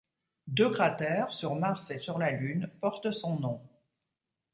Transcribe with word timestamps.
Deux 0.47 0.71
cratères, 0.71 1.31
sur 1.31 1.53
Mars 1.53 1.91
et 1.91 1.99
sur 1.99 2.17
la 2.17 2.31
Lune, 2.31 2.71
portent 2.81 3.11
son 3.11 3.39
nom. 3.39 3.61